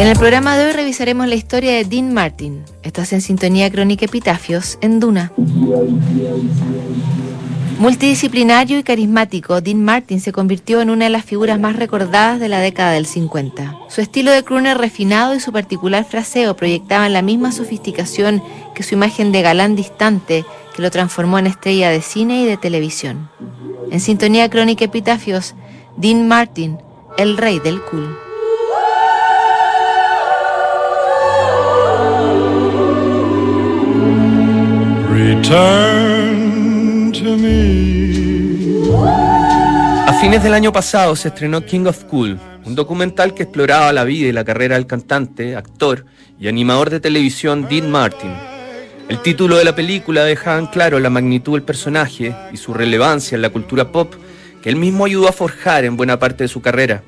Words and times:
En 0.00 0.06
el 0.06 0.16
programa 0.16 0.56
de 0.56 0.64
hoy 0.64 0.72
revisaremos 0.72 1.28
la 1.28 1.34
historia 1.34 1.72
de 1.72 1.84
Dean 1.84 2.14
Martin. 2.14 2.64
Estás 2.82 3.12
en 3.12 3.20
sintonía 3.20 3.70
crónica 3.70 4.06
Epitafios 4.06 4.78
en 4.80 4.98
Duna. 4.98 5.30
Multidisciplinario 7.78 8.78
y 8.78 8.82
carismático, 8.82 9.60
Dean 9.60 9.84
Martin 9.84 10.22
se 10.22 10.32
convirtió 10.32 10.80
en 10.80 10.88
una 10.88 11.04
de 11.04 11.10
las 11.10 11.26
figuras 11.26 11.60
más 11.60 11.76
recordadas 11.76 12.40
de 12.40 12.48
la 12.48 12.60
década 12.60 12.92
del 12.92 13.04
50. 13.04 13.76
Su 13.90 14.00
estilo 14.00 14.30
de 14.30 14.42
crooner 14.42 14.78
refinado 14.78 15.34
y 15.34 15.40
su 15.40 15.52
particular 15.52 16.06
fraseo 16.06 16.56
proyectaban 16.56 17.12
la 17.12 17.20
misma 17.20 17.52
sofisticación 17.52 18.42
que 18.74 18.82
su 18.82 18.94
imagen 18.94 19.32
de 19.32 19.42
galán 19.42 19.76
distante 19.76 20.46
que 20.74 20.80
lo 20.80 20.90
transformó 20.90 21.38
en 21.38 21.46
estrella 21.46 21.90
de 21.90 22.00
cine 22.00 22.40
y 22.40 22.46
de 22.46 22.56
televisión. 22.56 23.28
En 23.90 24.00
sintonía 24.00 24.48
crónica 24.48 24.86
Epitafios, 24.86 25.54
Dean 25.98 26.26
Martin, 26.26 26.78
el 27.18 27.36
rey 27.36 27.58
del 27.58 27.82
cool. 27.82 28.29
A 40.06 40.12
fines 40.20 40.42
del 40.42 40.52
año 40.52 40.72
pasado 40.72 41.16
se 41.16 41.28
estrenó 41.28 41.64
King 41.64 41.86
of 41.86 42.04
Cool, 42.04 42.38
un 42.64 42.74
documental 42.74 43.32
que 43.32 43.44
exploraba 43.44 43.92
la 43.92 44.04
vida 44.04 44.28
y 44.28 44.32
la 44.32 44.44
carrera 44.44 44.74
del 44.74 44.86
cantante, 44.86 45.56
actor 45.56 46.04
y 46.38 46.48
animador 46.48 46.90
de 46.90 47.00
televisión 47.00 47.66
Dean 47.70 47.90
Martin. 47.90 48.32
El 49.08 49.22
título 49.22 49.56
de 49.56 49.64
la 49.64 49.74
película 49.74 50.24
deja 50.24 50.58
en 50.58 50.66
claro 50.66 51.00
la 51.00 51.10
magnitud 51.10 51.54
del 51.54 51.62
personaje 51.62 52.34
y 52.52 52.56
su 52.58 52.74
relevancia 52.74 53.34
en 53.36 53.42
la 53.42 53.50
cultura 53.50 53.90
pop 53.90 54.14
que 54.62 54.68
él 54.68 54.76
mismo 54.76 55.06
ayudó 55.06 55.28
a 55.28 55.32
forjar 55.32 55.84
en 55.84 55.96
buena 55.96 56.18
parte 56.18 56.44
de 56.44 56.48
su 56.48 56.60
carrera. 56.60 57.02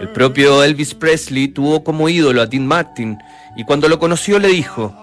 El 0.00 0.10
propio 0.10 0.62
Elvis 0.62 0.94
Presley 0.94 1.48
tuvo 1.48 1.82
como 1.82 2.08
ídolo 2.10 2.42
a 2.42 2.46
Dean 2.46 2.66
Martin 2.66 3.16
y 3.56 3.64
cuando 3.64 3.88
lo 3.88 3.98
conoció 3.98 4.38
le 4.38 4.48
dijo, 4.48 4.94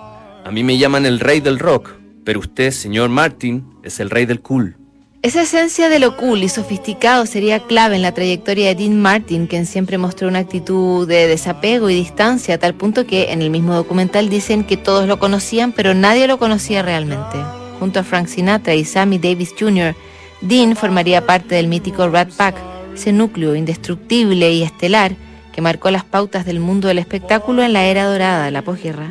a 0.43 0.51
mí 0.51 0.63
me 0.63 0.77
llaman 0.77 1.05
el 1.05 1.19
rey 1.19 1.39
del 1.39 1.57
rock, 1.57 2.00
pero 2.23 2.39
usted, 2.39 2.71
señor 2.71 3.09
Martin, 3.09 3.65
es 3.83 3.99
el 3.99 4.09
rey 4.09 4.25
del 4.25 4.41
cool. 4.41 4.75
Esa 5.23 5.43
esencia 5.43 5.87
de 5.87 5.99
lo 5.99 6.17
cool 6.17 6.41
y 6.41 6.49
sofisticado 6.49 7.27
sería 7.27 7.59
clave 7.59 7.95
en 7.95 8.01
la 8.01 8.11
trayectoria 8.11 8.69
de 8.69 8.75
Dean 8.75 8.99
Martin, 8.99 9.45
quien 9.45 9.67
siempre 9.67 9.99
mostró 9.99 10.27
una 10.27 10.39
actitud 10.39 11.07
de 11.07 11.27
desapego 11.27 11.91
y 11.91 11.95
distancia, 11.95 12.55
a 12.55 12.57
tal 12.57 12.73
punto 12.73 13.05
que 13.05 13.31
en 13.31 13.43
el 13.43 13.51
mismo 13.51 13.75
documental 13.75 14.29
dicen 14.29 14.63
que 14.63 14.77
todos 14.77 15.07
lo 15.07 15.19
conocían, 15.19 15.73
pero 15.73 15.93
nadie 15.93 16.25
lo 16.25 16.39
conocía 16.39 16.81
realmente. 16.81 17.37
Junto 17.79 17.99
a 17.99 18.03
Frank 18.03 18.29
Sinatra 18.29 18.73
y 18.73 18.83
Sammy 18.83 19.19
Davis 19.19 19.53
Jr., 19.59 19.95
Dean 20.41 20.75
formaría 20.75 21.23
parte 21.23 21.53
del 21.53 21.67
mítico 21.67 22.09
Rat 22.09 22.31
Pack, 22.31 22.55
ese 22.95 23.13
núcleo 23.13 23.55
indestructible 23.55 24.51
y 24.51 24.63
estelar 24.63 25.15
que 25.53 25.61
marcó 25.61 25.91
las 25.91 26.03
pautas 26.03 26.45
del 26.45 26.59
mundo 26.59 26.87
del 26.87 26.97
espectáculo 26.97 27.61
en 27.61 27.73
la 27.73 27.85
era 27.85 28.05
dorada 28.05 28.45
de 28.45 28.51
la 28.51 28.63
posguerra. 28.63 29.07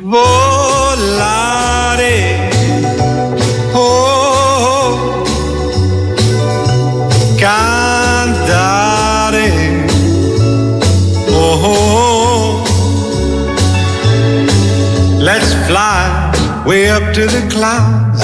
Oh, 3.73 5.23
cantare, 7.39 7.59
oh, 11.29 11.61
oh, 11.63 11.75
oh, 11.97 12.65
let's 15.19 15.53
fly 15.67 16.31
way 16.65 16.89
up 16.89 17.13
to 17.13 17.25
the 17.27 17.47
clouds, 17.51 18.21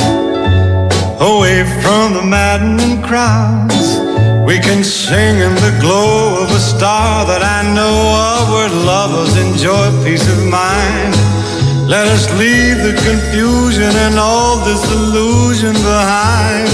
away 1.22 1.64
from 1.82 2.14
the 2.14 2.24
maddening 2.24 3.02
crowds. 3.02 3.98
We 4.46 4.60
can 4.60 4.84
sing 4.84 5.40
in 5.40 5.56
the 5.56 5.78
glow 5.82 6.42
of 6.42 6.50
a 6.52 6.60
star 6.60 7.26
that 7.26 7.44
I 7.44 7.64
know 7.76 8.16
of 8.32 8.50
where 8.54 8.70
lovers 8.86 9.36
enjoy 9.36 9.92
peace 10.06 10.28
of 10.30 10.46
mind. 10.46 11.37
Let 11.88 12.06
us 12.08 12.30
leave 12.38 12.84
the 12.84 12.92
confusion 12.92 13.96
and 14.06 14.20
all 14.20 14.58
this 14.58 14.84
illusion 14.92 15.72
behind. 15.72 16.68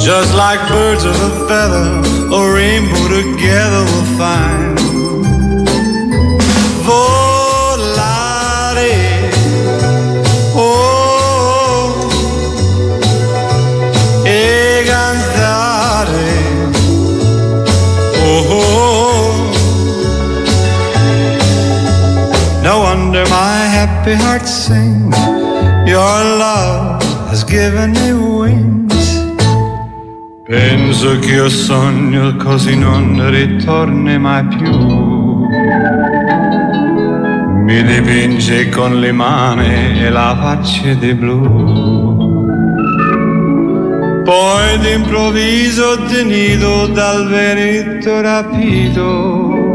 Just 0.00 0.34
like 0.34 0.66
birds 0.68 1.04
of 1.04 1.14
a 1.14 1.46
feather, 1.46 2.00
a 2.34 2.54
rainbow 2.54 3.08
together 3.20 3.84
we'll 3.84 4.16
find. 4.16 4.78
Volare, 6.86 7.23
my 23.34 23.60
happy 23.78 24.14
heart 24.14 24.46
sings. 24.46 25.16
Your 25.94 26.18
love 26.44 27.02
has 27.30 27.42
given 27.44 27.90
me 27.98 28.12
wings. 28.12 29.06
Penso 30.46 31.18
che 31.18 31.32
io 31.40 31.48
sogno 31.48 32.36
così 32.36 32.76
non 32.76 33.28
ritorni 33.30 34.18
mai 34.18 34.44
più. 34.54 34.72
Mi 37.66 37.82
dipinge 37.82 38.68
con 38.68 39.00
le 39.00 39.10
mani 39.10 40.00
e 40.04 40.10
la 40.10 40.36
faccia 40.40 40.92
di 40.94 41.12
blu. 41.14 41.40
Poi 44.22 44.78
d'improvviso 44.78 46.04
tenido 46.04 46.86
dal 46.86 47.26
vento 47.28 48.20
rapito 48.20 49.73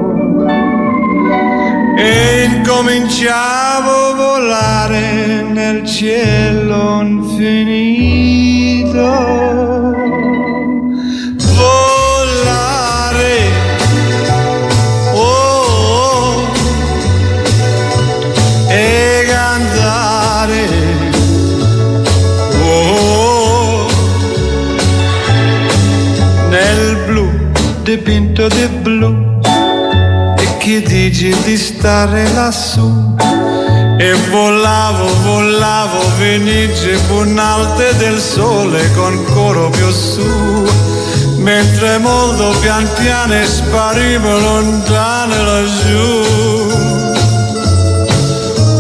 e 2.02 2.46
incominciavo 2.46 3.92
a 3.92 4.14
volare 4.14 5.42
nel 5.42 5.86
cielo 5.86 7.02
infinito. 7.02 8.48
Volare, 11.60 13.38
oh, 15.14 16.44
e 18.70 19.26
cantare, 19.28 20.68
oh, 22.62 23.88
nel 26.50 26.98
blu 27.06 27.30
dipinto 27.84 28.48
di 28.48 28.79
dici 31.20 31.36
di 31.44 31.58
stare 31.58 32.32
lassù. 32.32 33.16
E 33.98 34.14
volavo, 34.32 35.06
volavo, 35.24 36.00
venice 36.18 36.98
bunalte 37.10 37.94
del 37.98 38.18
sole 38.20 38.90
con 38.94 39.22
coro 39.26 39.70
più 39.70 39.90
su. 39.92 40.66
Mentre 41.40 41.98
molto 41.98 42.58
pian 42.62 42.88
piano 42.96 43.46
sparivo 43.46 44.40
lontano 44.40 45.44
laggiù. 45.44 46.68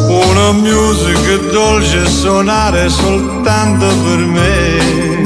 Una 0.07 0.51
musica 0.53 1.35
dolce 1.51 2.07
suonare 2.07 2.89
soltanto 2.89 3.85
per 3.85 4.17
me 4.17 5.18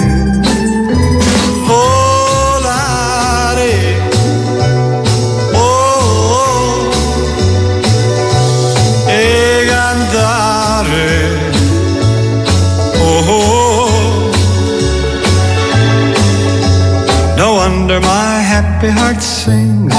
happy 18.83 18.99
heart 18.99 19.21
sings. 19.21 19.95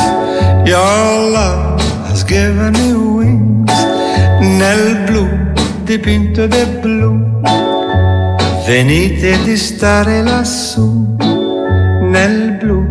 Your 0.69 1.31
love 1.33 1.81
has 2.09 2.23
given 2.25 2.73
me 2.73 2.93
wings. 2.93 3.73
Nel 4.41 5.05
blu 5.07 5.25
dipinto 5.85 6.47
di 6.47 6.65
blu. 6.83 7.41
Venite 8.67 9.43
di 9.45 9.57
stare 9.57 10.23
lassù. 10.23 11.17
Nel 12.11 12.59
blu 12.61 12.85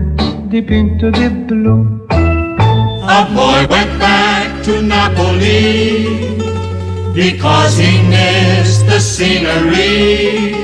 dipinto 0.50 1.10
di 1.10 1.30
blu. 1.30 2.06
A 2.10 3.28
boy 3.34 3.68
went 3.70 4.00
back 4.00 4.64
to 4.64 4.82
Napoli. 4.82 6.42
Because 7.14 7.78
he 7.78 8.02
missed 8.10 8.88
the 8.88 9.00
scenery. 9.00 10.56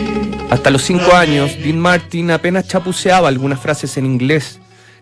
Hasta 0.49 0.71
los 0.71 0.81
cinco 0.81 1.13
años, 1.13 1.55
Dean 1.61 1.79
Martin 1.79 2.31
apenas 2.31 2.67
chapuceaba 2.67 3.27
algunas 3.27 3.59
frases 3.59 3.95
en 3.97 4.07
inglés. 4.07 4.59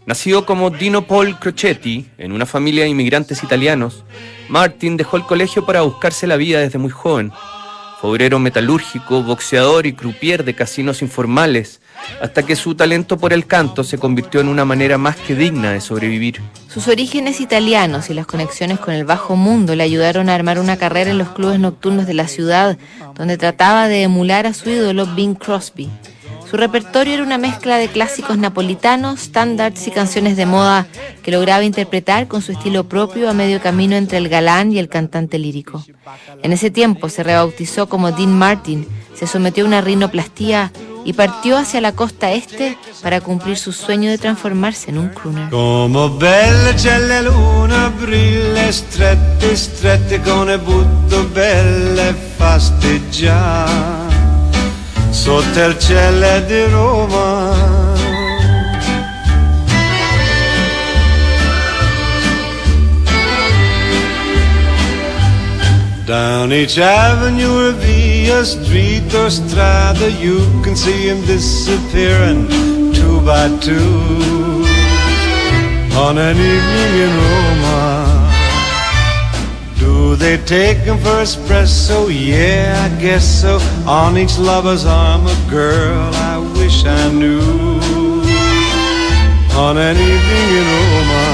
Nacido 0.07 0.45
como 0.45 0.69
Dino 0.69 1.05
Paul 1.05 1.37
Crocetti 1.37 2.05
en 2.17 2.31
una 2.31 2.45
familia 2.45 2.85
de 2.85 2.89
inmigrantes 2.89 3.43
italianos, 3.43 4.05
Martin 4.47 4.95
dejó 4.95 5.17
el 5.17 5.23
colegio 5.23 5.65
para 5.65 5.81
buscarse 5.81 6.27
la 6.27 6.37
vida 6.37 6.61
desde 6.61 6.79
muy 6.79 6.91
joven. 6.91 7.33
Obrero 8.01 8.39
metalúrgico, 8.39 9.21
boxeador 9.21 9.85
y 9.85 9.91
croupier 9.91 10.45
de 10.45 10.53
casinos 10.53 11.01
informales, 11.01 11.81
hasta 12.21 12.43
que 12.43 12.55
su 12.55 12.73
talento 12.73 13.17
por 13.17 13.33
el 13.33 13.47
canto 13.47 13.83
se 13.83 13.97
convirtió 13.97 14.39
en 14.39 14.47
una 14.47 14.63
manera 14.63 14.97
más 14.97 15.17
que 15.17 15.35
digna 15.35 15.73
de 15.73 15.81
sobrevivir. 15.81 16.39
Sus 16.69 16.87
orígenes 16.87 17.41
italianos 17.41 18.09
y 18.09 18.13
las 18.13 18.27
conexiones 18.27 18.79
con 18.79 18.93
el 18.93 19.03
bajo 19.03 19.35
mundo 19.35 19.75
le 19.75 19.83
ayudaron 19.83 20.29
a 20.29 20.35
armar 20.35 20.57
una 20.57 20.77
carrera 20.77 21.11
en 21.11 21.17
los 21.17 21.31
clubes 21.31 21.59
nocturnos 21.59 22.07
de 22.07 22.13
la 22.13 22.29
ciudad, 22.29 22.77
donde 23.13 23.37
trataba 23.37 23.89
de 23.89 24.03
emular 24.03 24.47
a 24.47 24.53
su 24.53 24.69
ídolo 24.69 25.05
Bing 25.05 25.35
Crosby. 25.35 25.89
Su 26.49 26.55
repertorio 26.55 27.13
era 27.13 27.23
una 27.23 27.37
mezcla 27.37 27.77
de 27.77 27.89
clásicos 27.89 28.37
napolitanos, 28.37 29.19
standards 29.19 29.85
y 29.87 29.91
canciones 29.91 30.37
de 30.37 30.45
moda 30.45 30.87
que 31.21 31.31
lograba 31.31 31.65
interpretar 31.65 32.27
con 32.27 32.41
su 32.41 32.53
estilo 32.53 32.85
propio 32.85 33.29
a 33.29 33.33
medio 33.33 33.61
camino 33.61 33.97
entre 33.97 34.17
el 34.17 34.29
galán 34.29 34.71
y 34.71 34.79
el 34.79 34.87
cantante 34.87 35.39
lírico. 35.39 35.83
En 36.43 36.53
ese 36.53 36.71
tiempo 36.71 37.09
se 37.09 37.23
rebautizó 37.23 37.89
como 37.89 38.13
Dean 38.13 38.31
Martin, 38.31 38.87
se 39.13 39.27
sometió 39.27 39.65
a 39.65 39.67
una 39.67 39.81
rinoplastía 39.81 40.71
y 41.03 41.13
partió 41.13 41.57
hacia 41.57 41.81
la 41.81 41.91
costa 41.91 42.31
este 42.31 42.77
para 43.01 43.19
cumplir 43.19 43.57
su 43.57 43.73
sueño 43.73 44.09
de 44.09 44.17
transformarse 44.17 44.89
en 44.89 44.99
un 44.99 45.09
crooner. 45.09 45.49
Como 45.49 46.17
belle 46.17 47.23
luna, 47.23 47.93
brille 47.99 48.71
strette, 48.71 49.55
strette 49.55 50.21
con 50.23 50.47
butto 50.65 51.27
belle 51.33 52.13
cielo 55.27 56.69
Roma. 56.71 57.97
Down 66.05 66.53
each 66.53 66.77
avenue 66.77 67.67
or 67.67 67.71
via 67.73 68.45
street 68.45 69.13
or 69.13 69.29
strada, 69.29 70.09
you 70.09 70.39
can 70.63 70.75
see 70.77 71.09
him 71.09 71.19
disappearing 71.25 72.47
two 72.93 73.19
by 73.25 73.49
two 73.59 74.63
on 75.97 76.17
an 76.17 76.37
evening 76.37 76.93
in 77.03 77.11
Roma. 77.17 77.46
They 80.17 80.37
take 80.45 80.79
him 80.79 80.97
for 80.97 81.21
espresso? 81.21 82.09
Yeah, 82.09 82.89
I 82.89 83.01
guess 83.01 83.41
so. 83.41 83.59
On 83.87 84.17
each 84.17 84.37
lover's 84.39 84.83
arm, 84.83 85.27
a 85.27 85.37
girl 85.49 86.09
I 86.15 86.37
wish 86.57 86.85
I 86.85 87.11
knew. 87.11 87.39
On 89.55 89.77
an 89.77 89.95
evening 89.95 90.49
in 90.59 90.67
Roma, 90.77 91.27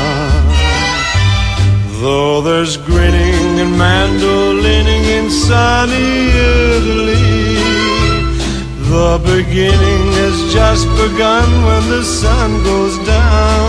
though 2.01 2.41
there's 2.41 2.75
grinning 2.75 3.59
and 3.63 3.73
mandolining 3.77 5.03
in 5.17 5.29
sunny 5.29 6.29
Italy, 6.75 7.55
the 8.91 9.17
beginning 9.23 10.03
has 10.19 10.53
just 10.53 10.85
begun 11.01 11.47
when 11.67 11.83
the 11.89 12.03
sun 12.03 12.63
goes 12.65 12.97
down. 13.07 13.62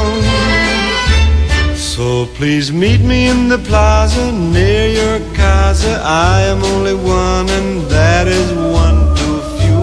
Please 2.35 2.73
meet 2.73 3.01
me 3.01 3.29
in 3.29 3.49
the 3.49 3.59
plaza 3.59 4.33
near 4.33 4.89
your 4.89 5.21
casa. 5.35 6.03
I 6.05 6.41
am 6.41 6.65
only 6.65 6.93
one, 6.93 7.49
and 7.49 7.83
that 7.83 8.27
is 8.27 8.53
one 8.53 9.15
too 9.15 9.39
few. 9.55 9.83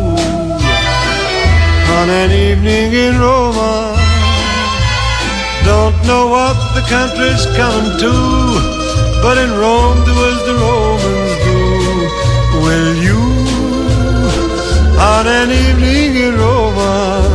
On 1.95 2.09
an 2.09 2.29
evening 2.29 2.91
in 2.91 3.17
Roma, 3.21 3.95
don't 5.63 5.95
know 6.05 6.27
what 6.27 6.57
the 6.75 6.83
country's 6.91 7.45
coming 7.55 7.97
to, 8.03 8.11
but 9.23 9.37
in 9.37 9.51
Rome 9.57 10.03
do 10.03 10.11
as 10.11 10.39
the 10.43 10.55
Romans 10.59 11.33
do. 11.47 11.59
Will 12.65 12.93
you? 13.07 13.21
On 14.99 15.25
an 15.25 15.49
evening 15.51 16.15
in 16.27 16.35
Roma. 16.35 17.30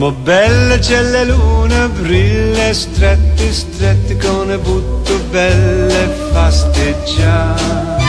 Come 0.00 0.16
bella 0.22 0.78
c'è 0.78 1.02
la 1.02 1.24
luna, 1.24 1.86
brilla 1.88 2.72
strette, 2.72 3.52
strette 3.52 4.16
con 4.16 4.58
butto 4.62 5.18
belle 5.28 6.08
fasteggiare. 6.32 8.00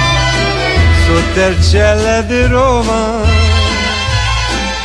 Sotto 1.05 1.45
il 1.47 1.61
cielo 1.61 2.21
di 2.27 2.45
Roma, 2.45 3.25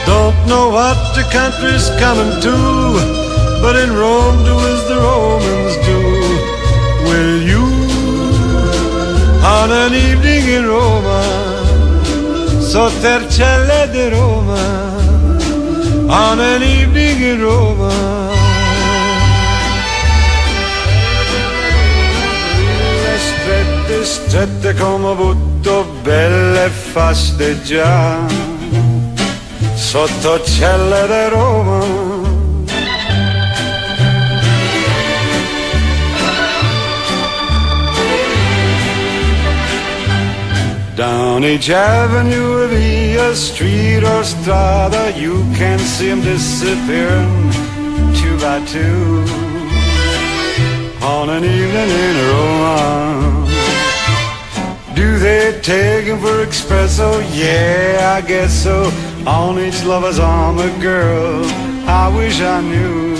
don't 0.04 0.34
know 0.46 0.72
what 0.72 0.96
the 1.14 1.22
country's 1.30 1.88
coming 2.00 2.40
to, 2.40 2.98
but 3.60 3.76
in 3.76 3.96
Rome 3.96 4.42
do 4.42 4.58
as 4.58 4.84
the 4.88 4.96
Romans 4.96 5.76
do. 5.86 6.00
Will 7.08 7.40
you, 7.40 7.62
on 9.44 9.70
an 9.70 9.94
evening 9.94 10.48
in 10.48 10.66
Roma, 10.66 11.22
sotto 12.58 13.06
il 13.06 13.28
cielo 13.28 13.86
di 13.92 14.08
Roma, 14.08 14.95
on 16.08 16.38
an 16.40 16.62
evening 16.62 17.20
in 17.20 17.40
Roma. 17.40 18.34
Strette, 23.18 24.04
strette 24.04 24.74
come 24.74 25.14
butto 25.14 25.84
belle 26.02 26.68
fasteggiare 26.68 28.26
sotto 29.74 30.42
celle 30.42 31.06
di 31.06 31.28
Roma. 31.28 32.24
Down 40.94 41.44
each 41.44 41.68
avenue, 41.68 42.66
via 43.26 43.34
street 43.34 44.04
or 44.04 44.22
strada, 44.24 45.12
you 45.18 45.34
can 45.54 45.78
see 45.78 46.08
them 46.08 46.20
disappearing 46.20 47.50
two 48.14 48.36
by 48.38 48.64
two 48.66 49.24
on 51.02 51.30
an 51.30 51.44
evening 51.44 51.90
in 52.06 52.16
Rome. 52.30 53.46
Do 54.94 55.18
they 55.18 55.60
take 55.62 56.04
him 56.06 56.18
for 56.20 56.44
espresso? 56.46 57.08
Yeah, 57.34 58.16
I 58.16 58.26
guess 58.26 58.52
so. 58.52 58.90
On 59.26 59.58
each 59.58 59.84
lover's 59.84 60.18
arm, 60.18 60.58
a 60.58 60.70
girl 60.80 61.44
I 61.88 62.08
wish 62.16 62.40
I 62.40 62.60
knew 62.60 63.16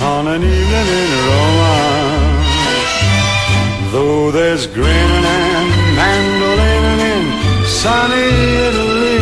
on 0.00 0.26
an 0.26 0.42
evening 0.42 0.88
in 1.00 1.10
Rome. 1.28 2.34
Though 3.92 4.30
there's 4.32 4.66
grinning 4.66 5.24
and 6.10 6.33
sunny 7.84 8.28
Italy, 8.68 9.18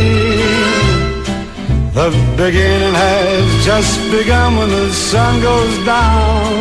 the 1.98 2.08
beginning 2.36 2.94
has 2.94 3.44
just 3.64 3.98
begun 4.16 4.56
when 4.58 4.70
the 4.70 4.88
sun 4.92 5.32
goes 5.42 5.74
down. 5.84 6.52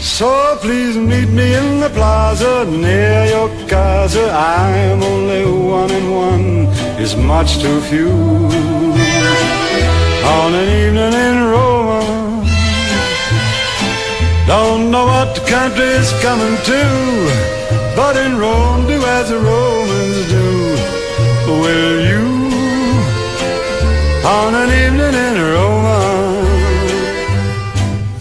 So 0.00 0.30
please 0.64 0.96
meet 0.96 1.28
me 1.38 1.46
in 1.60 1.80
the 1.84 1.90
plaza 1.98 2.64
near 2.64 3.26
your 3.34 3.50
casa. 3.68 4.24
I'm 4.32 5.02
only 5.02 5.44
one 5.78 5.90
and 5.98 6.08
one 6.28 6.48
is 7.04 7.12
much 7.32 7.50
too 7.62 7.78
few. 7.90 8.14
On 10.38 10.50
an 10.60 10.68
evening 10.80 11.14
in 11.26 11.36
Rome 11.52 12.44
don't 14.46 14.90
know 14.92 15.06
what 15.12 15.28
the 15.36 15.44
country 15.56 15.90
is 16.02 16.10
coming 16.26 16.56
to, 16.70 16.82
but 17.98 18.14
in 18.24 18.38
Rome 18.38 18.86
do 18.86 18.98
as 19.18 19.28
the 19.28 19.38
Romans 19.38 19.55
on 24.46 24.54
an 24.54 24.70
evening 24.70 25.14
in 25.26 25.36
Rome, 25.52 26.46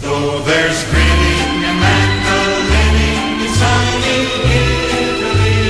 though 0.01 0.41
there's 0.49 0.81
greeting 0.89 1.63
and 1.69 1.79
mandolining 1.85 3.45
in 3.45 3.51
sunny 3.61 4.19
Italy, 4.65 5.61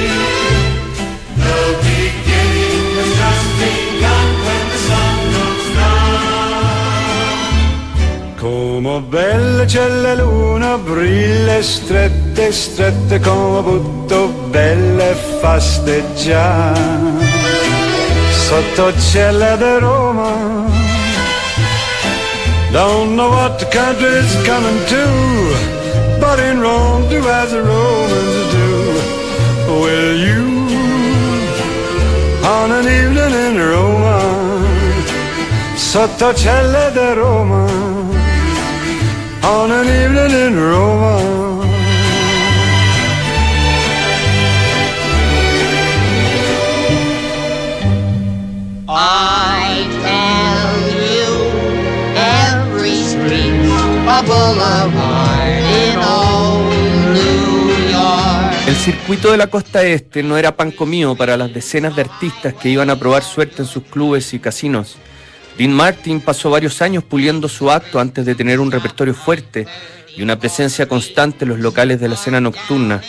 the 1.44 1.60
beginning 1.84 2.88
has 3.00 3.12
just 3.22 3.48
begun 3.60 4.30
when 4.46 4.64
the 4.72 4.80
sun 4.88 5.18
goes 5.36 5.68
down. 5.80 6.64
Come 8.38 8.96
belle, 9.10 9.66
c'è 9.66 9.88
la 9.90 10.14
luna, 10.14 10.78
brille 10.78 11.62
strette, 11.64 12.52
strette 12.54 13.20
come 13.20 13.62
butto, 13.62 14.28
belle 14.52 15.16
fasteggiare. 15.42 17.25
Sotto 18.48 18.94
cielo 19.00 19.58
di 19.58 19.80
Roma, 19.80 20.70
don't 22.72 23.16
know 23.16 23.32
what 23.32 23.58
the 23.58 23.66
country's 23.66 24.36
coming 24.46 24.86
to, 24.86 25.06
but 26.22 26.38
in 26.40 26.62
Rome 26.62 27.10
do 27.10 27.28
as 27.28 27.50
the 27.52 27.64
Romans 27.64 28.52
do. 28.54 28.70
Will 29.82 30.16
you, 30.28 30.46
on 32.46 32.72
an 32.72 32.86
evening 32.86 33.34
in 33.48 33.58
Roma, 33.58 34.20
sotto 35.76 36.32
cielo 36.36 36.92
di 36.92 37.14
Roma, 37.16 37.66
circuito 58.86 59.32
de 59.32 59.38
la 59.38 59.48
costa 59.48 59.82
este 59.82 60.22
no 60.22 60.38
era 60.38 60.56
pan 60.56 60.70
comido 60.70 61.16
para 61.16 61.38
las 61.38 61.52
decenas 61.52 61.96
de 61.96 62.04
artistas 62.04 62.54
que 62.54 62.70
iban 62.70 62.92
a 62.92 63.00
probar 63.00 63.24
suerte 63.24 63.64
en 63.64 63.68
sus 63.68 63.82
clubes 63.82 64.32
y 64.36 64.38
casinos. 64.38 64.98
Dean 65.58 65.74
Martin 65.74 66.22
pasó 66.22 66.52
varios 66.52 66.84
años 66.84 67.04
puliendo 67.04 67.50
su 67.50 67.72
acto 67.72 68.00
antes 68.00 68.28
de 68.28 68.36
tener 68.36 68.60
un 68.60 68.72
repertorio 68.72 69.16
fuerte 69.16 69.66
y 70.16 70.22
una 70.22 70.38
presencia 70.38 70.88
constante 70.88 71.46
en 71.46 71.50
los 71.50 71.60
locales 71.62 72.00
de 72.00 72.10
la 72.10 72.14
escena 72.14 72.40
nocturna. 72.40 73.02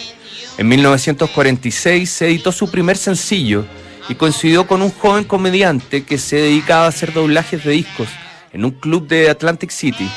En 0.56 0.66
1946 0.66 2.09
se 2.09 2.26
editó 2.28 2.52
su 2.52 2.71
primer 2.71 2.97
sencillo 2.97 3.66
y 4.09 4.14
coincidió 4.14 4.66
con 4.66 4.80
un 4.80 4.90
joven 4.90 5.25
comediante 5.25 6.04
que 6.04 6.16
se 6.16 6.37
dedicaba 6.37 6.87
a 6.87 6.88
hacer 6.88 7.12
doblajes 7.12 7.62
de 7.64 7.73
discos 7.73 8.09
en 8.54 8.64
un 8.64 8.71
club 8.71 9.06
de 9.09 9.28
Atlantic 9.28 9.68
City. 9.68 10.09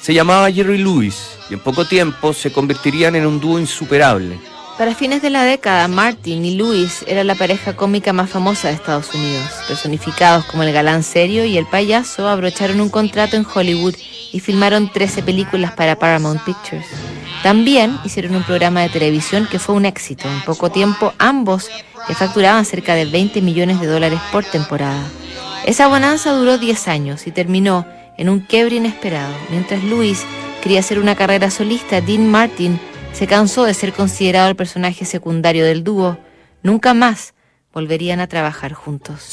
Se 0.00 0.14
llamaba 0.14 0.52
Jerry 0.52 0.78
Lewis 0.78 1.30
y 1.50 1.54
en 1.54 1.60
poco 1.60 1.84
tiempo 1.84 2.32
se 2.32 2.52
convertirían 2.52 3.16
en 3.16 3.26
un 3.26 3.40
dúo 3.40 3.58
insuperable. 3.58 4.53
Para 4.78 4.92
fines 4.92 5.22
de 5.22 5.30
la 5.30 5.44
década, 5.44 5.86
Martin 5.86 6.44
y 6.44 6.56
Louis 6.56 7.04
eran 7.06 7.28
la 7.28 7.36
pareja 7.36 7.76
cómica 7.76 8.12
más 8.12 8.28
famosa 8.28 8.68
de 8.68 8.74
Estados 8.74 9.14
Unidos. 9.14 9.48
Personificados 9.68 10.44
como 10.46 10.64
el 10.64 10.72
galán 10.72 11.04
serio 11.04 11.44
y 11.44 11.56
el 11.56 11.66
payaso, 11.66 12.26
abrocharon 12.26 12.80
un 12.80 12.88
contrato 12.88 13.36
en 13.36 13.46
Hollywood 13.46 13.94
y 14.32 14.40
filmaron 14.40 14.90
13 14.90 15.22
películas 15.22 15.72
para 15.74 15.96
Paramount 15.96 16.42
Pictures. 16.42 16.86
También 17.44 17.96
hicieron 18.04 18.34
un 18.34 18.42
programa 18.42 18.80
de 18.80 18.88
televisión 18.88 19.46
que 19.48 19.60
fue 19.60 19.76
un 19.76 19.84
éxito. 19.84 20.28
En 20.28 20.42
poco 20.42 20.72
tiempo, 20.72 21.14
ambos 21.18 21.70
le 22.08 22.16
facturaban 22.16 22.64
cerca 22.64 22.96
de 22.96 23.04
20 23.04 23.42
millones 23.42 23.80
de 23.80 23.86
dólares 23.86 24.18
por 24.32 24.44
temporada. 24.44 25.04
Esa 25.66 25.86
bonanza 25.86 26.32
duró 26.32 26.58
10 26.58 26.88
años 26.88 27.28
y 27.28 27.30
terminó 27.30 27.86
en 28.18 28.28
un 28.28 28.40
quiebre 28.40 28.76
inesperado. 28.76 29.34
Mientras 29.50 29.84
Louis 29.84 30.24
quería 30.62 30.80
hacer 30.80 30.98
una 30.98 31.14
carrera 31.14 31.52
solista, 31.52 32.00
Dean 32.00 32.28
Martin 32.28 32.80
se 33.14 33.26
cansó 33.28 33.64
de 33.64 33.74
ser 33.74 33.92
considerado 33.92 34.48
el 34.48 34.56
personaje 34.56 35.04
secundario 35.04 35.64
del 35.64 35.84
dúo. 35.84 36.18
Nunca 36.62 36.94
más 36.94 37.34
volverían 37.72 38.20
a 38.20 38.26
trabajar 38.26 38.72
juntos. 38.72 39.32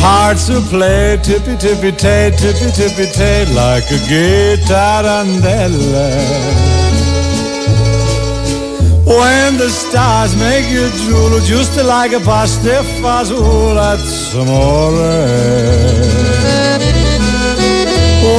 Hearts 0.00 0.48
will 0.48 0.62
play 0.62 1.18
tippy 1.22 1.56
tippy 1.56 1.92
tay, 1.92 2.30
tippy 2.36 2.70
tippy 2.70 3.06
tay, 3.12 3.46
like 3.54 3.84
a 3.90 3.98
gay 4.08 4.56
tarantella. 4.66 6.08
When 9.04 9.56
the 9.56 9.70
stars 9.70 10.36
make 10.36 10.70
you 10.70 10.88
drool, 11.02 11.40
just 11.40 11.76
like 11.82 12.12
a 12.12 12.20
pasta 12.20 12.82
fazool, 13.00 13.74
that's 13.74 14.34
amore. 14.34 14.92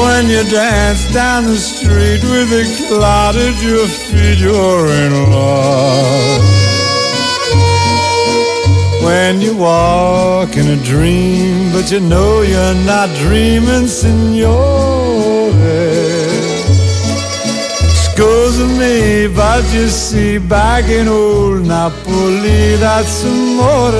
When 0.01 0.29
you 0.29 0.43
dance 0.49 1.11
down 1.13 1.45
the 1.45 1.57
street 1.57 2.21
with 2.23 2.51
a 2.51 2.65
cloud 2.87 3.35
at 3.35 3.61
your 3.63 3.87
feet, 3.87 4.39
you're 4.39 4.87
in 4.87 5.11
walk 10.39 10.55
in 10.55 10.67
a 10.67 10.83
dream, 10.83 11.69
but 11.73 11.91
you 11.91 11.99
know 11.99 12.41
you're 12.41 12.79
not 12.85 13.09
dreaming, 13.23 13.87
signore. 13.87 15.51
Scusa 18.03 18.65
me, 18.79 19.27
but 19.35 19.63
you 19.73 19.87
see, 19.89 20.37
back 20.37 20.85
in 20.85 21.09
old 21.09 21.65
Napoli, 21.67 22.77
that's 22.77 23.25
amore. 23.25 23.91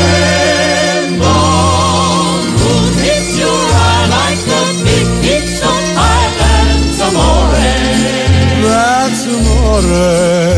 When 0.00 1.04
moon 2.60 2.92
hits 3.06 3.32
your 3.42 3.62
eye 3.88 4.06
like 4.18 4.42
a 4.58 4.62
big 4.86 5.08
amore. 7.08 7.54
That's 8.66 9.22
amore. 9.34 10.49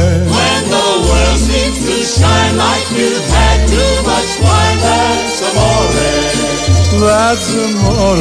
That's 7.13 7.47
amore. 7.65 8.17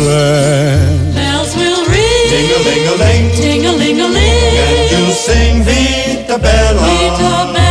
Bells 1.15 1.55
will 1.55 1.81
ring, 1.93 2.27
Ding-a-ling-a-ling, 2.33 3.25
ting-a-ling-a-ling. 3.39 4.55
and 4.67 4.91
you 4.91 5.03
sing 5.25 5.63
Vita 5.63 6.37
Bella. 6.37 6.81
Vita 6.87 7.31
bella, 7.55 7.70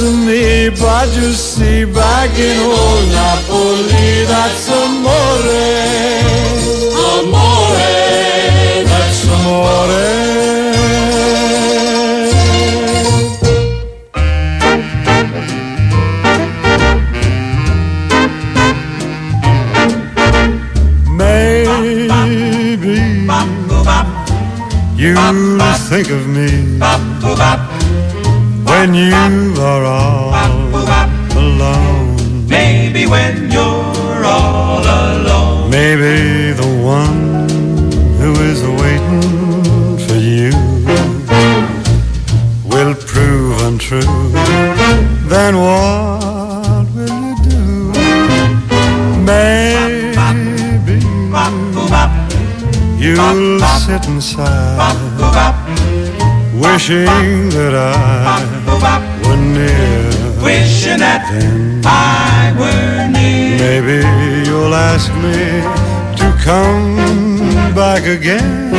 Scusa 0.00 0.24
me, 0.24 0.70
but 0.80 1.14
you 1.14 1.32
see, 1.32 1.84
back 1.84 2.30
in 2.38 2.58
old 2.60 3.08
Napoli, 3.12 4.24
that's. 4.24 4.70
Amore. 4.70 6.49
Wishing 60.80 61.00
that 61.00 61.28
I 61.84 62.56
were 62.56 63.04
near. 63.12 63.58
Maybe 63.60 64.00
you'll 64.48 64.72
ask 64.72 65.12
me 65.12 65.60
to 66.16 66.26
come 66.42 66.96
back 67.74 68.04
again. 68.06 68.72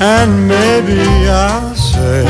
And 0.00 0.48
maybe 0.48 1.02
I'll 1.28 1.74
say, 1.74 2.24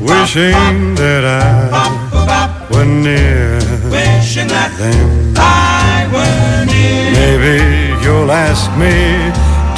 wishing 0.00 0.94
that 0.94 1.24
I 1.24 2.68
were 2.70 2.84
near. 2.84 3.58
Wishing 3.92 4.48
that 4.48 4.70
Then 4.78 5.34
I 5.36 6.08
were 6.14 6.64
near. 6.72 7.12
maybe 7.12 7.56
you'll 8.02 8.30
ask 8.32 8.70
me 8.84 8.96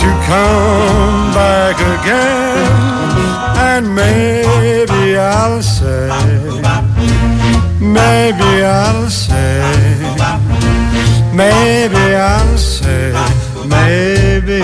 to 0.02 0.08
come 0.30 1.34
back 1.34 1.76
again, 1.96 2.70
and 3.70 3.84
maybe 3.94 5.16
I'll 5.16 5.62
say, 5.62 6.08
maybe 7.80 8.50
I'll 8.64 9.10
say. 9.10 9.60
Maybe 11.34 12.04
I'll 12.14 12.58
say, 12.58 13.12
maybe. 13.66 14.60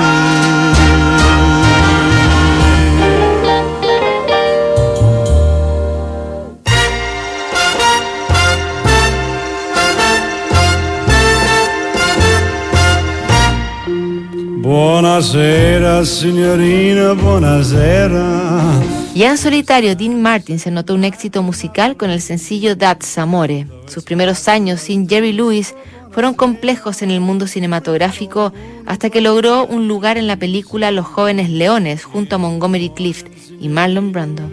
Ya 19.16 19.30
en 19.30 19.36
solitario, 19.36 19.96
Dean 19.96 20.22
Martin 20.22 20.60
se 20.60 20.70
notó 20.70 20.94
un 20.94 21.02
éxito 21.02 21.42
musical 21.42 21.96
con 21.96 22.10
el 22.10 22.20
sencillo 22.20 22.78
That's 22.78 23.18
Amore. 23.18 23.66
Sus 23.88 24.04
primeros 24.04 24.46
años 24.46 24.80
sin 24.80 25.08
Jerry 25.08 25.32
Lewis 25.32 25.74
fueron 26.12 26.34
complejos 26.34 27.02
en 27.02 27.10
el 27.10 27.18
mundo 27.18 27.48
cinematográfico 27.48 28.52
hasta 28.86 29.10
que 29.10 29.20
logró 29.20 29.66
un 29.66 29.88
lugar 29.88 30.18
en 30.18 30.28
la 30.28 30.36
película 30.36 30.92
Los 30.92 31.06
jóvenes 31.06 31.50
leones 31.50 32.04
junto 32.04 32.36
a 32.36 32.38
Montgomery 32.38 32.90
Clift 32.90 33.26
y 33.60 33.68
Marlon 33.68 34.12
Brando. 34.12 34.44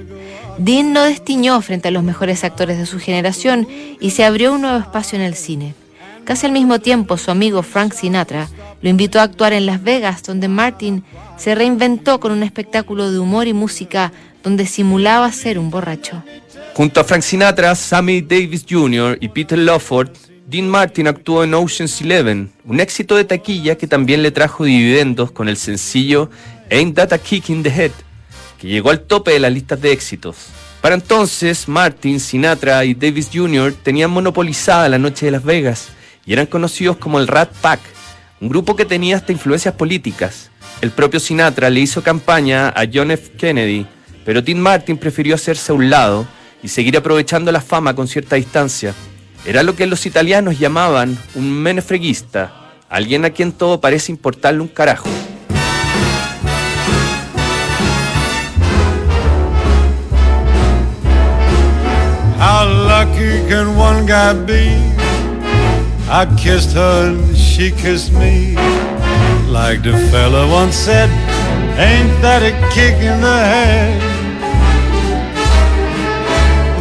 Dean 0.57 0.93
no 0.93 1.03
destiñó 1.03 1.61
frente 1.61 1.89
a 1.89 1.91
los 1.91 2.01
mejores 2.01 2.43
actores 2.43 2.79
de 2.79 2.87
su 2.87 2.97
generación 2.97 3.67
y 3.99 4.09
se 4.11 4.25
abrió 4.25 4.53
un 4.53 4.61
nuevo 4.61 4.79
espacio 4.79 5.15
en 5.19 5.25
el 5.25 5.35
cine. 5.35 5.75
Casi 6.23 6.47
al 6.47 6.53
mismo 6.53 6.79
tiempo, 6.79 7.17
su 7.17 7.29
amigo 7.29 7.61
Frank 7.61 7.93
Sinatra 7.93 8.47
lo 8.85 8.91
invitó 8.91 9.19
a 9.19 9.23
actuar 9.23 9.51
en 9.53 9.65
Las 9.65 9.81
Vegas, 9.81 10.21
donde 10.21 10.47
Martin 10.47 11.03
se 11.37 11.55
reinventó 11.55 12.19
con 12.19 12.31
un 12.31 12.43
espectáculo 12.43 13.11
de 13.11 13.17
humor 13.17 13.47
y 13.47 13.53
música 13.53 14.11
donde 14.43 14.67
simulaba 14.67 15.31
ser 15.31 15.57
un 15.57 15.71
borracho. 15.71 16.21
Junto 16.75 16.99
a 16.99 17.03
Frank 17.03 17.23
Sinatra, 17.23 17.73
Sammy 17.73 18.21
Davis 18.21 18.63
Jr. 18.69 19.17
y 19.19 19.29
Peter 19.29 19.57
Lawford, 19.57 20.09
Dean 20.45 20.69
Martin 20.69 21.07
actuó 21.07 21.43
en 21.43 21.55
Ocean's 21.55 21.99
Eleven, 21.99 22.51
un 22.63 22.79
éxito 22.79 23.15
de 23.15 23.23
taquilla 23.23 23.75
que 23.75 23.87
también 23.87 24.21
le 24.21 24.29
trajo 24.29 24.65
dividendos 24.65 25.31
con 25.31 25.49
el 25.49 25.57
sencillo 25.57 26.29
Ain't 26.69 26.95
That 26.95 27.11
a 27.11 27.17
Kick 27.17 27.49
in 27.49 27.63
the 27.63 27.69
Head, 27.69 27.91
que 28.59 28.67
llegó 28.67 28.91
al 28.91 29.01
tope 29.01 29.31
de 29.31 29.39
las 29.39 29.51
listas 29.51 29.81
de 29.81 29.93
éxitos. 29.93 30.35
Para 30.81 30.93
entonces, 30.93 31.67
Martin, 31.67 32.19
Sinatra 32.19 32.85
y 32.85 32.93
Davis 32.93 33.31
Jr. 33.33 33.73
tenían 33.81 34.11
monopolizada 34.11 34.87
la 34.89 34.99
noche 34.99 35.25
de 35.25 35.31
Las 35.31 35.43
Vegas 35.43 35.87
y 36.23 36.33
eran 36.33 36.45
conocidos 36.45 36.97
como 36.97 37.19
el 37.19 37.25
Rat 37.25 37.51
Pack, 37.61 37.94
un 38.41 38.49
grupo 38.49 38.75
que 38.75 38.85
tenía 38.85 39.15
hasta 39.15 39.31
influencias 39.31 39.75
políticas. 39.75 40.51
El 40.81 40.91
propio 40.91 41.19
Sinatra 41.19 41.69
le 41.69 41.79
hizo 41.79 42.03
campaña 42.03 42.69
a 42.69 42.85
John 42.91 43.11
F. 43.11 43.31
Kennedy, 43.37 43.85
pero 44.25 44.41
Dean 44.41 44.59
Martin 44.59 44.97
prefirió 44.97 45.35
hacerse 45.35 45.71
a 45.71 45.75
un 45.75 45.89
lado 45.89 46.27
y 46.61 46.67
seguir 46.67 46.97
aprovechando 46.97 47.51
la 47.51 47.61
fama 47.61 47.95
con 47.95 48.07
cierta 48.07 48.35
distancia. 48.35 48.93
Era 49.45 49.63
lo 49.63 49.75
que 49.75 49.85
los 49.85 50.05
italianos 50.05 50.59
llamaban 50.59 51.17
un 51.35 51.51
menefreguista, 51.51 52.73
alguien 52.89 53.25
a 53.25 53.29
quien 53.29 53.51
todo 53.51 53.79
parece 53.79 54.11
importarle 54.11 54.61
un 54.61 54.67
carajo. 54.67 55.09
I 66.07 66.27
kissed 66.37 66.73
her 66.73 67.09
and 67.09 67.35
she 67.35 67.71
kissed 67.71 68.11
me. 68.13 68.55
Like 69.49 69.81
the 69.81 69.97
fella 70.11 70.47
once 70.47 70.75
said, 70.75 71.09
ain't 71.79 72.21
that 72.21 72.43
a 72.43 72.51
kick 72.71 72.93
in 73.01 73.21
the 73.21 73.39
head? 73.51 74.01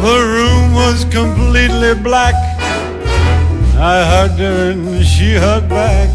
The 0.03 0.19
room 0.21 0.75
was 0.75 1.05
completely 1.05 1.95
black. 2.03 2.35
I 3.77 4.05
hugged 4.05 4.39
her 4.39 4.71
and 4.71 5.03
she 5.03 5.33
hugged 5.35 5.69
back. 5.69 6.09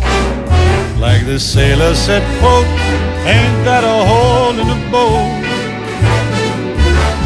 Like 1.01 1.27
the 1.27 1.41
sailor 1.41 1.97
said, 1.97 2.23
quote, 2.39 2.65
ain't 3.27 3.65
that 3.65 3.83
a 3.83 4.07
hole 4.07 4.57
in 4.57 4.69
the 4.69 4.91
boat? 4.93 5.35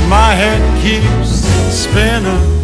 My 0.08 0.32
head 0.32 0.62
keeps 0.80 1.44
spinning. 1.76 2.63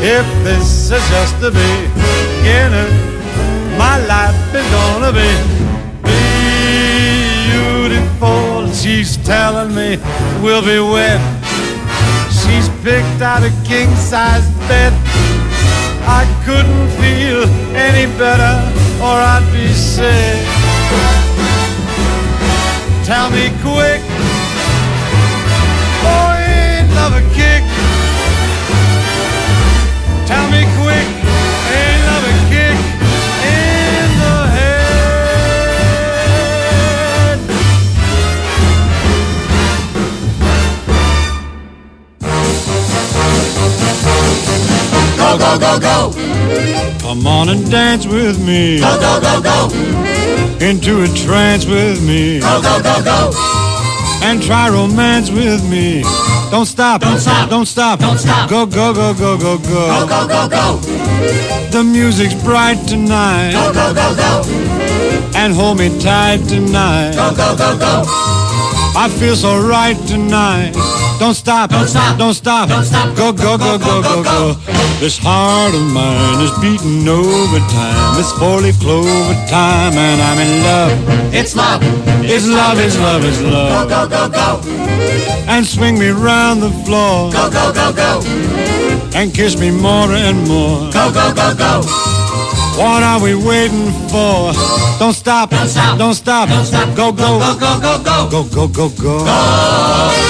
If 0.00 0.26
this 0.44 0.90
is 0.92 1.08
just 1.10 1.40
the 1.40 1.50
beginning, 1.50 2.92
my 3.76 3.98
life 4.06 4.54
is 4.54 4.64
gonna 4.70 5.12
be 5.12 5.28
beautiful. 7.50 8.72
She's 8.72 9.16
telling 9.18 9.74
me 9.74 9.98
we'll 10.40 10.62
be 10.62 10.78
wed. 10.78 11.20
She's 12.30 12.68
picked 12.84 13.20
out 13.20 13.42
a 13.42 13.50
king 13.66 13.92
size 13.96 14.48
bed. 14.68 14.92
I 16.06 16.24
couldn't 16.46 16.88
feel 17.02 17.42
any 17.74 18.06
better, 18.16 18.54
or 19.02 19.18
I'd 19.34 19.46
be 19.52 19.68
sick. 19.74 20.38
Tell 23.04 23.30
me 23.30 23.50
quick, 23.62 24.00
boy, 26.04 26.37
Tell 30.28 30.46
me 30.50 30.62
quick, 30.80 31.08
ain't 31.78 32.00
love 32.08 32.24
a 32.28 32.34
kick 32.50 32.76
in 33.48 34.08
the 34.20 34.36
head? 34.54 35.78
Go, 45.16 45.36
go, 45.38 45.58
go, 45.58 45.78
go. 45.80 46.98
Come 47.00 47.26
on 47.26 47.48
and 47.48 47.70
dance 47.70 48.06
with 48.06 48.38
me. 48.44 48.80
Go, 48.80 48.98
go, 49.00 49.20
go, 49.20 49.40
go. 49.42 49.68
Into 50.64 51.02
a 51.02 51.08
trance 51.08 51.66
with 51.66 52.06
me. 52.06 52.40
Go, 52.40 52.62
go, 52.62 52.82
go, 52.82 53.02
go. 53.04 53.67
And 54.22 54.42
try 54.42 54.68
romance 54.68 55.30
with 55.30 55.68
me. 55.70 56.02
Don't 56.50 56.66
stop. 56.66 57.00
Don't 57.00 57.18
stop. 57.18 57.48
Don't 57.50 57.66
stop. 57.66 58.00
Don't 58.00 58.18
stop. 58.18 58.50
Go, 58.50 58.66
go, 58.66 58.92
go, 58.92 59.14
go, 59.14 59.38
go, 59.38 59.58
Go, 59.58 59.62
go. 59.68 60.06
go, 60.08 60.28
go, 60.28 60.48
go. 60.48 60.78
The 61.70 61.84
music's 61.84 62.34
bright 62.42 62.78
tonight. 62.88 63.52
Go, 63.52 63.72
go, 63.72 63.94
go, 63.94 64.16
go. 64.16 64.42
And 65.36 65.52
hold 65.52 65.78
me 65.78 65.88
tight 66.00 66.38
tonight. 66.48 67.12
Go, 67.14 67.30
go, 67.36 67.56
go, 67.56 67.78
go. 67.78 68.02
I 68.96 69.08
feel 69.20 69.36
so 69.36 69.60
right 69.60 69.96
tonight. 70.08 70.72
Don't 71.18 71.34
stop. 71.34 71.70
Don't 71.70 71.88
stop. 71.88 72.16
Don't 72.16 72.32
stop. 72.32 72.68
Don't 72.68 72.84
stop. 72.84 73.16
Go, 73.16 73.32
go, 73.32 73.58
go, 73.58 73.76
go, 73.76 74.02
go, 74.02 74.22
go. 74.22 74.54
This 75.00 75.18
heart 75.18 75.74
of 75.74 75.82
mine 75.92 76.40
is 76.40 76.54
beating 76.62 77.08
overtime. 77.08 78.20
It's 78.20 78.30
four-leaf 78.38 78.78
clover 78.78 79.34
time, 79.50 79.94
and 79.98 80.22
I'm 80.22 80.38
in 80.38 80.62
love. 80.62 81.34
It's 81.34 81.56
love. 81.56 81.80
It's 82.22 82.46
love, 82.46 82.78
it's 82.78 82.96
love, 82.98 83.24
it's 83.24 83.42
love. 83.42 83.88
go, 83.88 84.08
go, 84.08 84.28
go. 84.28 84.60
Go. 84.62 84.68
And 85.48 85.66
swing 85.66 85.98
me 85.98 86.10
round 86.10 86.62
the 86.62 86.70
floor. 86.86 87.32
Go, 87.32 87.50
go, 87.50 87.72
go, 87.72 87.92
go. 87.92 88.22
And 89.18 89.34
kiss 89.34 89.58
me 89.58 89.72
more 89.72 90.12
and 90.12 90.46
more. 90.46 90.86
Go, 90.92 91.10
go, 91.10 91.34
go, 91.34 91.54
go. 91.58 91.82
What 92.78 93.02
are 93.02 93.20
we 93.20 93.34
waiting 93.34 93.90
for? 94.06 94.52
Don't 95.00 95.12
stop. 95.12 95.50
Don't 95.50 95.66
stop. 95.66 95.98
Don't 95.98 96.14
stop. 96.14 96.48
Don't 96.48 96.64
stop. 96.64 96.96
Go. 96.96 97.10
Go, 97.10 97.40
go, 97.58 97.80
go, 97.80 98.02
go. 98.04 98.28
Go, 98.30 98.44
go, 98.44 98.68
go, 98.68 98.88
go. 98.90 99.18
Go, 99.18 99.24
go, 99.24 100.27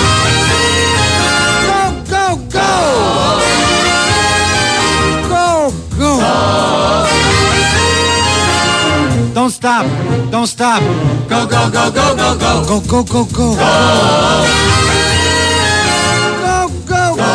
stop. 9.68 10.30
Don't 10.30 10.46
stop. 10.46 10.82
Go, 11.28 11.46
go, 11.46 11.70
go, 11.70 11.90
go, 11.90 12.16
go, 12.16 12.38
go. 12.38 12.64
Go, 12.68 12.80
go, 12.80 13.02
go, 13.04 13.24
go. 13.24 13.48
Go, 16.44 16.68
go, 16.88 17.16
go. 17.16 17.32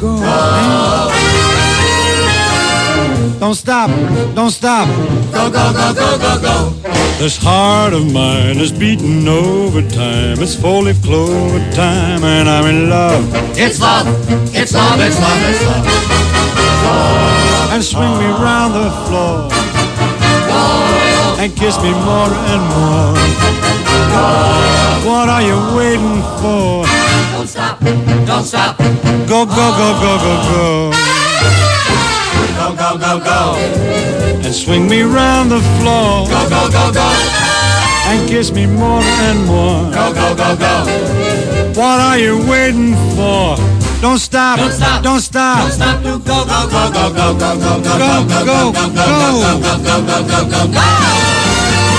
Go. 0.00 0.10
Don't 3.40 3.54
stop. 3.54 3.90
Don't 4.34 4.50
stop. 4.50 4.88
Go, 5.32 5.50
go, 5.50 5.72
go, 5.72 5.94
go, 5.94 6.18
go, 6.18 6.40
go. 6.40 6.70
This 7.18 7.36
heart 7.36 7.92
of 7.92 8.12
mine 8.12 8.58
is 8.58 8.70
beating 8.70 9.26
overtime. 9.26 10.38
It's 10.40 10.54
four-leaf 10.54 11.02
clover 11.02 11.58
time, 11.72 12.22
and 12.22 12.48
I'm 12.48 12.66
in 12.66 12.88
love. 12.88 13.24
It's 13.58 13.80
love. 13.80 14.06
It's 14.54 14.72
love. 14.72 15.00
It's 15.00 15.20
love. 15.20 15.42
It's 15.50 15.62
love. 15.66 16.39
And 17.72 17.82
swing 17.84 18.18
me 18.18 18.26
round 18.26 18.74
the 18.74 18.90
floor. 19.06 19.50
And 21.38 21.54
kiss 21.56 21.76
me 21.82 21.92
more 21.92 22.30
and 22.52 22.62
more. 22.74 23.14
What 25.06 25.28
are 25.28 25.42
you 25.42 25.56
waiting 25.76 26.20
for? 26.40 26.84
Don't 27.32 27.46
stop. 27.46 27.80
Don't 28.26 28.44
stop. 28.44 28.76
Go, 29.26 29.46
go, 29.46 29.66
go, 29.80 29.88
go, 30.04 30.12
go, 30.26 30.34
go. 30.50 30.92
Go, 32.58 32.76
go, 32.76 32.98
go, 32.98 33.20
go. 33.24 33.54
And 34.44 34.54
swing 34.54 34.88
me 34.88 35.02
round 35.02 35.50
the 35.50 35.60
floor. 35.78 36.26
Go, 36.28 36.48
go, 36.50 36.68
go, 36.70 36.92
go. 36.92 37.08
And 38.10 38.28
kiss 38.28 38.50
me 38.52 38.66
more 38.66 39.00
and 39.02 39.46
more. 39.46 39.90
Go, 39.92 40.12
go, 40.12 40.34
go, 40.34 40.56
go. 40.56 40.74
What 41.80 42.00
are 42.00 42.18
you 42.18 42.36
waiting 42.46 42.94
for? 43.16 43.79
Don't 44.00 44.18
stop. 44.18 44.58
Don't 44.58 44.72
stop. 44.72 45.02
Don't 45.02 45.20
stop. 45.20 45.58
Don't 45.60 45.72
stop. 45.72 46.02
Go, 46.02 46.18
go, 46.18 46.44
go, 46.46 46.66
go, 46.70 46.90
go, 46.90 47.12
go, 47.12 47.34
go, 47.36 47.60
go, 47.60 47.80
go, 47.80 47.98
Go, 47.98 48.22
go, 48.28 48.44
go. 48.44 48.72
go, 48.72 49.68
go, 49.84 50.24
go, 50.26 50.48
go, 50.48 50.72
go. 50.72 51.90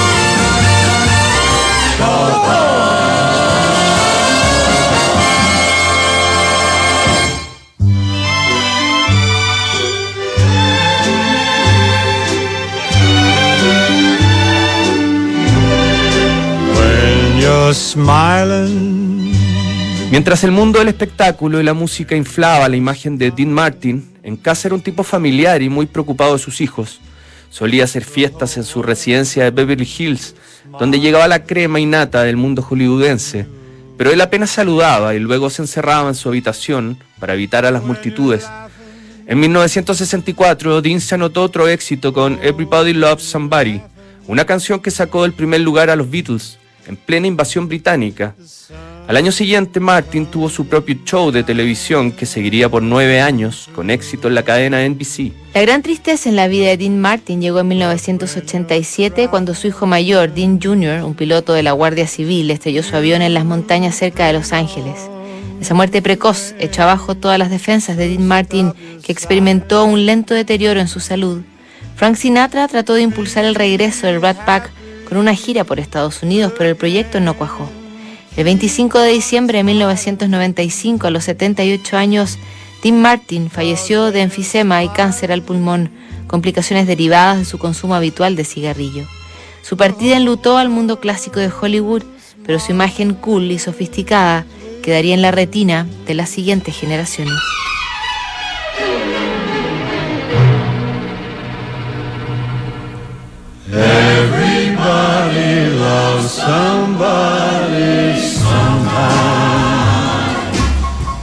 When 16.76 17.38
you're 17.40 17.74
smiling. 17.74 19.21
Mientras 20.12 20.44
el 20.44 20.52
mundo 20.52 20.80
del 20.80 20.90
espectáculo 20.90 21.62
y 21.62 21.64
la 21.64 21.74
música 21.74 22.18
inflaba 22.18 22.68
la 22.68 22.76
imagen 22.76 23.18
de 23.18 23.32
Dean 23.32 23.54
Martin, 23.54 24.12
en 24.24 24.36
casa 24.36 24.68
era 24.68 24.76
un 24.76 24.82
tipo 24.82 25.04
familiar 25.04 25.62
y 25.62 25.70
muy 25.70 25.86
preocupado 25.86 26.34
de 26.34 26.40
sus 26.40 26.60
hijos. 26.60 27.00
Solía 27.50 27.86
hacer 27.86 28.04
fiestas 28.04 28.58
en 28.58 28.66
su 28.66 28.84
residencia 28.84 29.46
de 29.46 29.52
Beverly 29.52 29.88
Hills, 29.98 30.36
donde 30.78 31.00
llegaba 31.00 31.30
la 31.30 31.46
crema 31.46 31.80
y 31.80 31.86
nata 31.86 32.24
del 32.24 32.36
mundo 32.36 32.62
hollywoodense. 32.62 33.48
Pero 33.98 34.12
él 34.12 34.20
apenas 34.20 34.50
saludaba 34.50 35.16
y 35.16 35.20
luego 35.20 35.50
se 35.50 35.62
encerraba 35.62 36.10
en 36.10 36.16
su 36.16 36.28
habitación 36.28 36.98
para 37.18 37.34
evitar 37.34 37.66
a 37.66 37.72
las 37.72 37.84
multitudes. 37.84 38.46
En 39.28 39.40
1964, 39.40 40.82
Dean 40.82 41.00
se 41.00 41.16
anotó 41.16 41.42
otro 41.42 41.70
éxito 41.70 42.12
con 42.12 42.38
Everybody 42.44 42.92
Loves 42.92 43.24
Somebody, 43.24 43.82
una 44.28 44.44
canción 44.44 44.82
que 44.82 44.92
sacó 44.92 45.24
del 45.24 45.32
primer 45.32 45.62
lugar 45.62 45.90
a 45.90 45.96
los 45.96 46.12
Beatles 46.12 46.58
en 46.86 46.98
plena 46.98 47.28
invasión 47.28 47.70
británica. 47.70 48.36
Al 49.08 49.18
año 49.18 49.32
siguiente, 49.32 49.80
Martin 49.80 50.26
tuvo 50.26 50.50
su 50.50 50.68
propio 50.68 50.96
show 51.04 51.32
de 51.32 51.44
televisión 51.44 52.12
que 52.12 52.26
seguiría 52.26 52.70
por 52.70 52.82
nueve 52.82 53.20
años, 53.20 53.70
con 53.76 53.90
éxito 53.90 54.28
en 54.28 54.36
la 54.36 54.44
cadena 54.44 54.88
NBC. 54.88 55.34
La 55.54 55.62
gran 55.62 55.82
tristeza 55.82 56.30
en 56.30 56.36
la 56.36 56.48
vida 56.48 56.68
de 56.68 56.78
Dean 56.78 57.00
Martin 57.02 57.42
llegó 57.42 57.60
en 57.60 57.68
1987 57.68 59.28
cuando 59.28 59.54
su 59.54 59.68
hijo 59.68 59.86
mayor, 59.86 60.34
Dean 60.34 60.62
Jr., 60.62 61.04
un 61.04 61.16
piloto 61.16 61.54
de 61.54 61.64
la 61.64 61.74
Guardia 61.74 62.08
Civil, 62.08 62.52
estrelló 62.52 62.84
su 62.84 62.96
avión 62.96 63.22
en 63.22 63.34
las 63.34 63.44
montañas 63.44 63.96
cerca 63.96 64.28
de 64.28 64.34
Los 64.34 64.54
Ángeles. 64.54 65.10
Esa 65.60 65.74
muerte 65.74 66.02
precoz 66.02 66.56
echó 66.60 66.84
abajo 66.84 67.16
todas 67.16 67.38
las 67.38 67.50
defensas 67.50 67.98
de 67.98 68.08
Dean 68.08 68.26
Martin, 68.26 68.74
que 69.04 69.12
experimentó 69.12 69.84
un 69.84 70.06
lento 70.06 70.34
deterioro 70.34 70.80
en 70.80 70.88
su 70.88 71.00
salud. 71.00 71.42
Frank 71.96 72.16
Sinatra 72.16 72.68
trató 72.68 72.94
de 72.94 73.02
impulsar 73.02 73.46
el 73.46 73.56
regreso 73.56 74.08
del 74.08 74.22
Rat 74.22 74.46
Pack 74.46 74.72
con 75.10 75.18
una 75.18 75.36
gira 75.36 75.66
por 75.66 75.80
Estados 75.80 76.24
Unidos, 76.24 76.54
pero 76.58 76.70
el 76.70 76.78
proyecto 76.78 77.20
no 77.20 77.34
cuajó. 77.36 77.70
El 78.38 78.46
25 78.46 79.00
de 79.00 79.12
diciembre 79.12 79.58
de 79.58 79.64
1995, 79.66 81.08
a 81.08 81.10
los 81.12 81.26
78 81.26 81.98
años, 81.98 82.38
Tim 82.82 82.96
Martin 82.96 83.50
falleció 83.50 84.12
de 84.12 84.22
enfisema 84.22 84.84
y 84.84 84.90
cáncer 84.90 85.34
al 85.34 85.42
pulmón, 85.42 85.92
complicaciones 86.28 86.88
derivadas 86.88 87.40
de 87.40 87.46
su 87.46 87.60
consumo 87.60 87.94
habitual 87.94 88.38
de 88.38 88.46
cigarrillo. 88.46 89.06
Su 89.62 89.76
partida 89.76 90.16
enlutó 90.16 90.58
al 90.58 90.70
mundo 90.70 91.02
clásico 91.02 91.42
de 91.42 91.52
Hollywood, 91.52 92.04
pero 92.46 92.58
su 92.58 92.72
imagen 92.72 93.16
cool 93.16 93.52
y 93.52 93.60
sofisticada 93.60 94.46
quedaría 94.82 95.14
en 95.14 95.22
la 95.22 95.32
retina 95.32 95.86
de 96.08 96.14
las 96.14 96.30
siguientes 96.30 96.76
generaciones. 96.76 97.36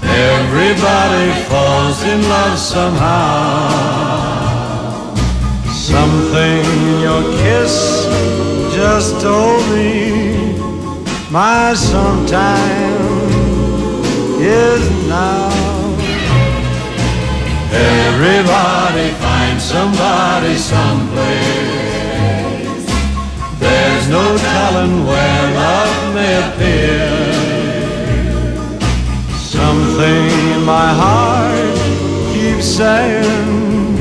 Everybody 0.03 1.33
falls 1.49 2.03
in 2.03 2.21
love 2.29 2.59
somehow. 2.59 4.09
Something 5.73 6.65
your 7.01 7.23
kiss 7.43 8.07
just 8.75 9.21
told 9.21 9.63
me 9.71 10.59
My 11.31 11.75
sometime 11.75 12.99
is 14.41 14.83
now. 15.09 15.49
Everybody 17.71 19.11
finds 19.25 19.65
somebody 19.65 20.57
someplace. 20.57 21.99
There's 23.59 24.09
no 24.09 24.37
telling 24.39 25.07
where 25.07 25.55
love 25.55 26.15
may 26.15 26.35
appear. 26.47 26.78
Saying, 32.77 33.97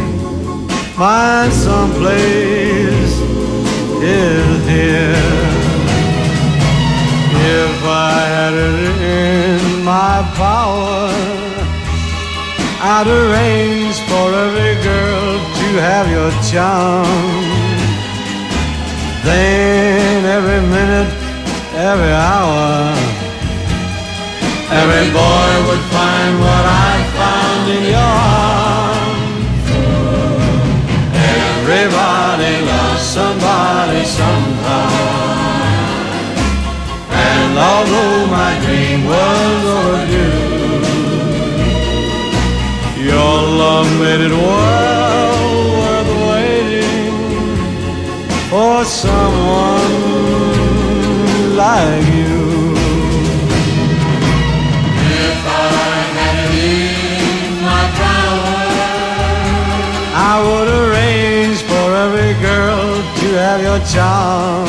my 0.97 1.47
someplace 1.49 3.15
is 4.03 4.67
here. 4.67 5.47
If 7.59 7.75
I 7.85 8.19
had 8.35 8.53
it 8.53 8.97
in 9.23 9.83
my 9.85 10.17
power, 10.35 11.07
I'd 12.79 13.07
arrange 13.07 13.97
for 14.09 14.27
every 14.45 14.75
girl 14.83 15.31
to 15.59 15.67
have 15.87 16.07
your 16.11 16.31
charm. 16.51 17.45
Then 19.23 20.25
every 20.37 20.61
minute, 20.75 21.13
every 21.73 22.13
hour, 22.29 22.93
every 24.81 25.07
boy 25.19 25.51
would 25.67 25.85
find 25.95 26.33
what 26.45 26.63
I 26.89 26.93
found 27.17 27.65
in 27.77 27.83
your 27.91 27.99
arms. 27.99 28.46
Somebody 32.99 34.03
sometime. 34.05 35.47
And 37.09 37.57
although 37.57 38.27
my 38.27 38.51
dream 38.65 39.05
was 39.05 39.65
overdue, 39.77 40.57
your 43.09 43.35
love 43.61 43.89
made 43.99 44.21
it 44.21 44.31
well 44.31 45.37
worth 45.79 46.11
waiting 46.29 47.13
for 48.49 48.83
someone 48.85 49.93
like 51.55 52.05
you. 52.15 52.16
Have 63.57 63.65
your 63.65 63.79
charm. 63.87 64.67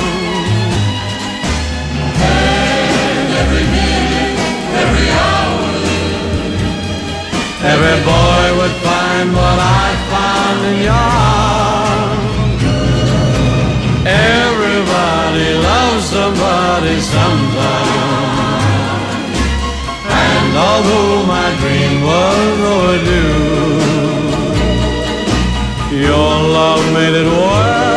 Every 3.41 3.65
minute, 3.77 4.39
every 4.83 5.09
hour, 5.25 5.69
every 7.73 7.99
boy 8.09 8.45
would 8.59 8.77
find 8.87 9.27
what 9.39 9.59
I 9.59 9.87
found 10.13 10.59
in 10.71 10.77
your 10.89 11.05
arms. 11.37 12.63
Everybody 14.07 15.49
loves 15.69 16.05
somebody 16.17 16.97
sometime. 17.15 18.07
And 20.25 20.51
although 20.67 21.17
my 21.35 21.49
dream 21.61 21.95
was 22.09 22.59
oh, 22.61 22.75
overdue, 22.75 23.37
your 26.07 26.35
love 26.57 26.85
made 26.95 27.17
it 27.23 27.27
well 27.27 27.88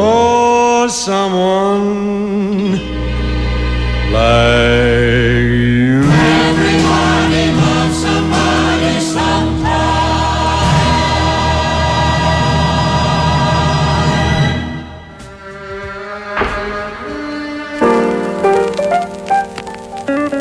for 0.00 0.88
someone 0.88 2.80
like 4.12 5.50
you. 5.52 6.00
Everybody 6.48 7.44
loves 7.60 7.96
somebody 8.04 8.88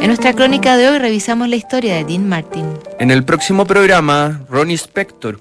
En 0.02 0.08
nuestra 0.08 0.34
crónica 0.34 0.78
de 0.78 0.88
hoy 0.90 0.98
revisamos 0.98 1.50
la 1.50 1.58
historia 1.58 1.96
de 1.96 2.06
Dean 2.06 2.28
Martin. 2.28 2.66
En 3.00 3.12
el 3.12 3.24
próximo 3.26 3.66
programa, 3.66 4.42
Ronnie 4.50 4.78
Spector, 4.78 5.40